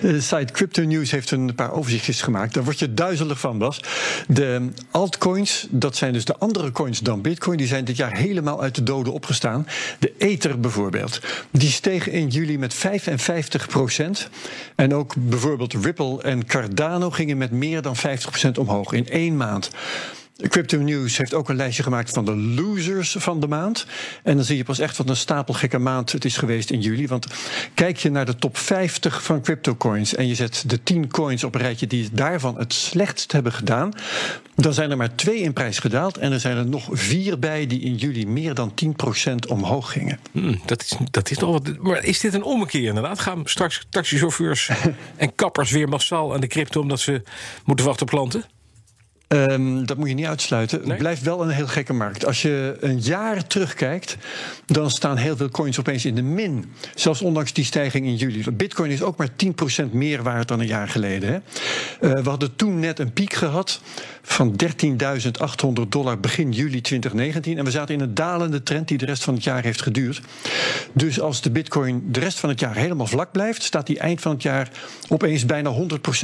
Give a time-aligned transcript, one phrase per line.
[0.00, 2.54] De site Crypto News heeft een paar overzichtjes gemaakt.
[2.54, 3.80] Daar word je duizelig van, Bas.
[4.28, 8.62] De altcoins, dat zijn dus de andere coins dan Bitcoin, die zijn dit jaar helemaal
[8.62, 9.66] uit de doden opgestaan.
[9.98, 11.20] De Ether bijvoorbeeld,
[11.50, 14.28] die stegen in juli met 55 procent.
[14.74, 19.36] En ook bijvoorbeeld Ripple en Cardano gingen met meer dan 50 procent omhoog in één
[19.36, 19.70] maand.
[20.36, 23.86] Crypto News heeft ook een lijstje gemaakt van de losers van de maand.
[24.22, 27.06] En dan zie je pas echt wat een stapelgekke maand het is geweest in juli.
[27.06, 27.26] Want
[27.74, 31.54] kijk je naar de top 50 van cryptocoins en je zet de 10 coins op
[31.54, 33.92] een rijtje die daarvan het slechtst hebben gedaan,
[34.54, 36.18] dan zijn er maar twee in prijs gedaald.
[36.18, 38.72] En er zijn er nog vier bij die in juli meer dan
[39.24, 40.18] 10% omhoog gingen.
[40.32, 41.78] Hmm, dat, is, dat is nog wat.
[41.78, 43.20] Maar is dit een ommekeer inderdaad?
[43.20, 44.70] Gaan straks taxichauffeurs
[45.16, 47.22] en kappers weer massaal aan de crypto omdat ze
[47.64, 48.44] moeten wachten op klanten?
[49.34, 50.88] Um, dat moet je niet uitsluiten.
[50.88, 52.26] Het blijft wel een heel gekke markt.
[52.26, 54.16] Als je een jaar terugkijkt,
[54.66, 56.72] dan staan heel veel coins opeens in de min.
[56.94, 58.50] Zelfs ondanks die stijging in juli.
[58.52, 59.28] Bitcoin is ook maar
[59.84, 61.28] 10% meer waard dan een jaar geleden.
[61.28, 61.34] Hè.
[62.08, 63.80] Uh, we hadden toen net een piek gehad
[64.22, 67.58] van 13.800 dollar begin juli 2019.
[67.58, 70.20] En we zaten in een dalende trend die de rest van het jaar heeft geduurd.
[70.92, 74.20] Dus als de bitcoin de rest van het jaar helemaal vlak blijft, staat die eind
[74.20, 74.70] van het jaar
[75.08, 75.76] opeens bijna 100%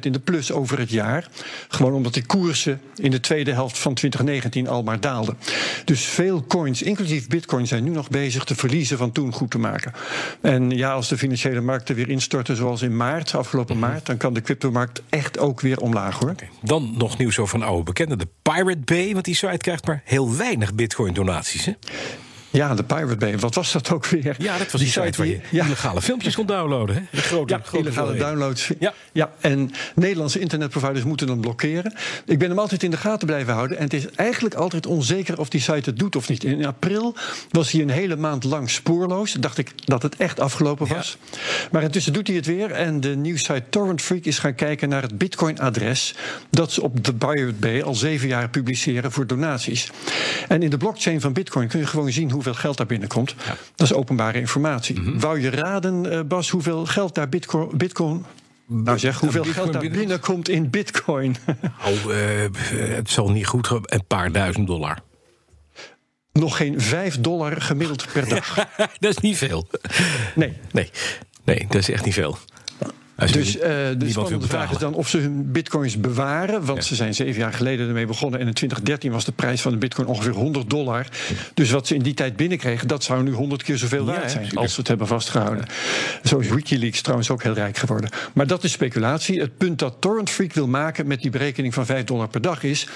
[0.00, 1.28] in de plus over het jaar.
[1.68, 5.38] Gewoon omdat die koersen in de tweede helft van 2019 al maar daalden.
[5.84, 9.58] Dus veel coins, inclusief bitcoin, zijn nu nog bezig de verliezen van toen goed te
[9.58, 9.92] maken.
[10.40, 13.88] En ja, als de financiële markten weer instorten zoals in maart, afgelopen mhm.
[13.88, 16.34] maart, dan kan de cryptomarkt echt ook weer omlaag hoor.
[16.62, 19.12] Dan nog nieuws over een oude bekende, de Pirate Bay.
[19.12, 21.68] Want die site krijgt maar heel weinig bitcoin-donaties.
[22.52, 23.38] Ja, de Pirate Bay.
[23.38, 24.34] Wat was dat ook weer?
[24.38, 25.64] Ja, dat was die, site waar je ja.
[25.64, 26.94] illegale filmpjes kon downloaden.
[26.94, 27.02] Hè?
[27.10, 28.70] De grote, ja, grote illegale downloads.
[28.78, 28.94] Ja.
[29.12, 31.94] ja, en Nederlandse internetproviders moeten hem blokkeren.
[32.24, 33.76] Ik ben hem altijd in de gaten blijven houden.
[33.76, 36.44] En het is eigenlijk altijd onzeker of die site het doet of niet.
[36.44, 37.16] In april
[37.50, 39.32] was hij een hele maand lang spoorloos.
[39.32, 41.16] Dacht ik dat het echt afgelopen was.
[41.70, 42.70] Maar intussen doet hij het weer.
[42.70, 46.14] En de nieuwsite Torrent Freak is gaan kijken naar het Bitcoin-adres.
[46.50, 49.90] dat ze op de Pirate Bay al zeven jaar publiceren voor donaties.
[50.48, 53.34] En in de blockchain van Bitcoin kun je gewoon zien hoe hoeveel geld daar binnenkomt.
[53.74, 55.00] Dat is openbare informatie.
[55.00, 58.24] Mm Wou je raden, uh, Bas, hoeveel geld daar Bitcoin, Bitcoin
[58.72, 61.36] nou zeg, hoeveel geld daar binnenkomt in bitcoin?
[61.84, 62.16] Oh, uh,
[62.72, 64.98] het zal niet goed, een paar duizend dollar.
[66.32, 68.54] Nog geen vijf dollar gemiddeld per dag.
[69.00, 69.68] dat is niet veel.
[70.34, 70.56] Nee.
[70.72, 70.90] Nee,
[71.44, 72.38] nee dat is echt niet veel.
[73.30, 76.64] Dus uh, de spannende vraag is dan of ze hun bitcoins bewaren.
[76.64, 78.40] Want ze zijn zeven jaar geleden ermee begonnen.
[78.40, 81.06] En in 2013 was de prijs van de bitcoin ongeveer 100 dollar.
[81.54, 84.50] Dus wat ze in die tijd binnenkregen, dat zou nu 100 keer zoveel waard zijn.
[84.54, 85.64] als ze het hebben vastgehouden.
[86.24, 88.10] Zo is Wikileaks trouwens ook heel rijk geworden.
[88.32, 89.40] Maar dat is speculatie.
[89.40, 92.62] Het punt dat Torrent Freak wil maken met die berekening van 5 dollar per dag
[92.62, 92.88] is.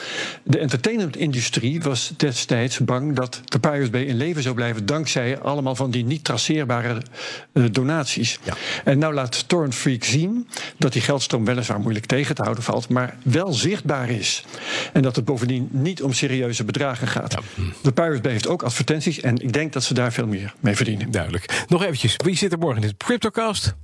[0.43, 4.87] De entertainmentindustrie was destijds bang dat de Pirate Bay in leven zou blijven.
[4.87, 7.03] dankzij allemaal van die niet traceerbare
[7.53, 8.39] uh, donaties.
[8.43, 8.55] Ja.
[8.85, 10.16] En nou laat Torrent Freak zien
[10.79, 14.45] dat die geldstroom weliswaar moeilijk tegen te houden valt, maar wel zichtbaar is.
[14.93, 17.37] En dat het bovendien niet om serieuze bedragen gaat.
[17.83, 20.77] De Pirate Bay heeft ook advertenties en ik denk dat ze daar veel meer mee
[20.77, 21.11] verdienen.
[21.11, 21.65] Duidelijk.
[21.69, 23.75] Nog eventjes, wie zit er morgen in dit Cryptocast?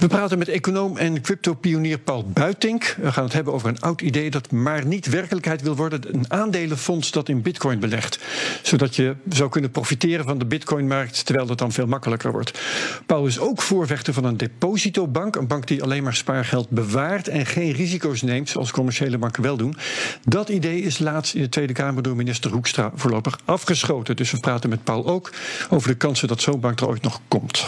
[0.00, 2.96] We praten met econoom en crypto-pionier Paul Buitink.
[3.00, 6.14] We gaan het hebben over een oud idee dat maar niet werkelijkheid wil worden.
[6.14, 8.18] Een aandelenfonds dat in bitcoin belegt.
[8.62, 12.60] Zodat je zou kunnen profiteren van de bitcoinmarkt, terwijl dat dan veel makkelijker wordt.
[13.06, 15.36] Paul is ook voorvechter van een depositobank.
[15.36, 19.56] Een bank die alleen maar spaargeld bewaart en geen risico's neemt, zoals commerciële banken wel
[19.56, 19.76] doen.
[20.24, 24.16] Dat idee is laatst in de Tweede Kamer door minister Hoekstra voorlopig afgeschoten.
[24.16, 25.32] Dus we praten met Paul ook
[25.70, 27.66] over de kansen dat zo'n bank er ooit nog komt.